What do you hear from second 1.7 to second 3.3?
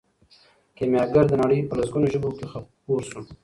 لسګونو ژبو کې خپور شو.